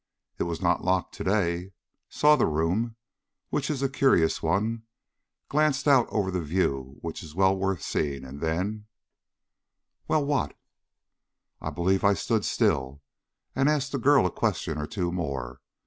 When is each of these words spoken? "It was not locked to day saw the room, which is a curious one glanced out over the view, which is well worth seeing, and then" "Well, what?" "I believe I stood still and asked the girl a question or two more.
"It 0.39 0.45
was 0.45 0.63
not 0.63 0.83
locked 0.83 1.13
to 1.13 1.23
day 1.23 1.73
saw 2.09 2.35
the 2.35 2.47
room, 2.47 2.95
which 3.51 3.69
is 3.69 3.83
a 3.83 3.87
curious 3.87 4.41
one 4.41 4.81
glanced 5.47 5.87
out 5.87 6.07
over 6.09 6.31
the 6.31 6.41
view, 6.41 6.97
which 7.01 7.21
is 7.21 7.35
well 7.35 7.55
worth 7.55 7.83
seeing, 7.83 8.25
and 8.25 8.41
then" 8.41 8.87
"Well, 10.07 10.25
what?" 10.25 10.57
"I 11.61 11.69
believe 11.69 12.03
I 12.03 12.15
stood 12.15 12.45
still 12.45 13.03
and 13.55 13.69
asked 13.69 13.91
the 13.91 13.99
girl 13.99 14.25
a 14.25 14.31
question 14.31 14.79
or 14.79 14.87
two 14.87 15.11
more. 15.11 15.61